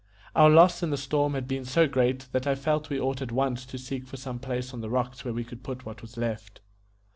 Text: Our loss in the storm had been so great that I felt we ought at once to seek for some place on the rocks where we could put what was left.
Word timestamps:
Our 0.35 0.49
loss 0.49 0.81
in 0.81 0.89
the 0.89 0.97
storm 0.97 1.35
had 1.35 1.47
been 1.47 1.63
so 1.63 1.87
great 1.87 2.21
that 2.31 2.47
I 2.47 2.55
felt 2.55 2.89
we 2.89 2.99
ought 2.99 3.21
at 3.21 3.31
once 3.31 3.67
to 3.67 3.77
seek 3.77 4.07
for 4.07 4.17
some 4.17 4.39
place 4.39 4.73
on 4.73 4.81
the 4.81 4.89
rocks 4.89 5.23
where 5.23 5.31
we 5.35 5.43
could 5.43 5.61
put 5.61 5.85
what 5.85 6.01
was 6.01 6.17
left. 6.17 6.59